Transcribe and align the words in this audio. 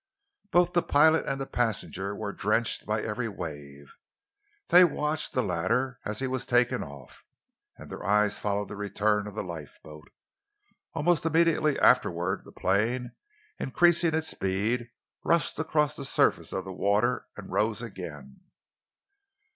Both 0.49 0.73
the 0.73 0.81
pilot 0.81 1.27
and 1.27 1.39
the 1.39 1.45
passenger 1.45 2.15
were 2.15 2.33
drenched 2.33 2.87
by 2.87 3.03
every 3.03 3.29
wave. 3.29 3.93
They 4.69 4.83
watched 4.83 5.33
the 5.33 5.43
latter 5.43 5.99
as 6.03 6.17
he 6.17 6.25
was 6.25 6.43
taken 6.43 6.81
off, 6.81 7.23
and 7.77 7.87
their 7.87 8.03
eyes 8.03 8.39
followed 8.39 8.69
the 8.69 8.75
return 8.75 9.27
of 9.27 9.35
the 9.35 9.43
lifeboat. 9.43 10.09
Almost 10.95 11.23
immediately 11.23 11.79
afterwards 11.79 12.45
the 12.45 12.51
plane, 12.51 13.11
increasing 13.59 14.15
its 14.15 14.29
speed, 14.31 14.89
rushed 15.23 15.59
across 15.59 15.93
the 15.95 16.03
surface 16.03 16.51
of 16.51 16.65
the 16.65 16.73
water 16.73 17.27
and 17.37 17.51
rose 17.51 17.83
again. 17.83 18.39